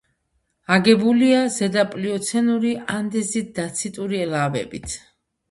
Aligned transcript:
აგებულია 0.77 1.41
ზედაპლიოცენური 1.55 2.73
ანდეზიტ-დაციტური 2.95 4.25
ლავებით. 4.35 4.99